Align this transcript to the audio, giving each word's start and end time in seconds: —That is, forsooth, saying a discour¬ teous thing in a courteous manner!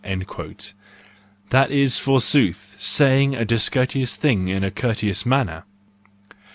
—That 1.51 1.69
is, 1.69 1.99
forsooth, 1.99 2.75
saying 2.79 3.35
a 3.35 3.45
discour¬ 3.45 3.85
teous 3.87 4.15
thing 4.15 4.47
in 4.47 4.63
a 4.63 4.71
courteous 4.71 5.27
manner! 5.27 5.63